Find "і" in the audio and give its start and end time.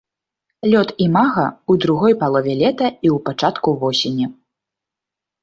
2.93-3.07